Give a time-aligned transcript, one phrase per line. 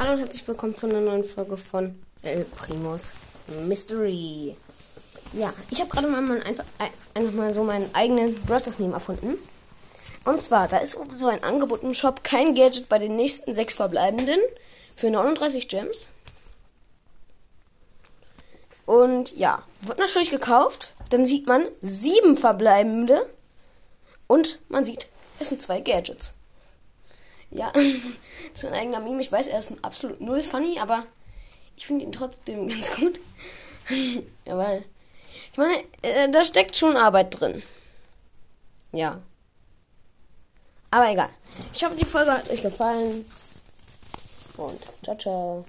[0.00, 3.10] Hallo und herzlich willkommen zu einer neuen Folge von El Primus
[3.66, 4.56] Mystery.
[5.34, 6.64] Ja, ich habe gerade mal, mal einfach,
[7.12, 9.36] einfach mal so meinen eigenen Brothers-Meme erfunden.
[10.24, 13.74] Und zwar, da ist so ein Angebot im Shop, kein Gadget bei den nächsten sechs
[13.74, 14.40] verbleibenden
[14.96, 16.08] für 39 Gems.
[18.86, 20.94] Und ja, wird natürlich gekauft.
[21.10, 23.28] Dann sieht man sieben verbleibende
[24.28, 25.08] und man sieht,
[25.40, 26.32] es sind zwei Gadgets.
[27.50, 27.72] Ja,
[28.54, 29.20] so ein eigener Meme.
[29.20, 31.04] Ich weiß, er ist absolut null funny, aber
[31.76, 33.18] ich finde ihn trotzdem ganz gut.
[34.44, 34.84] ja, weil,
[35.52, 37.62] ich meine, äh, da steckt schon Arbeit drin.
[38.92, 39.20] Ja.
[40.90, 41.28] Aber egal.
[41.72, 43.24] Ich hoffe, die Folge hat euch gefallen.
[44.56, 45.64] Und ciao, ciao.